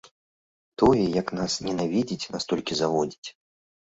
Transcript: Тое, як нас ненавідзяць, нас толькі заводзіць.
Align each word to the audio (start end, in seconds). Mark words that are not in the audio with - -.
Тое, 0.81 1.03
як 1.21 1.27
нас 1.39 1.53
ненавідзяць, 1.67 2.29
нас 2.37 2.43
толькі 2.53 2.79
заводзіць. 2.81 3.29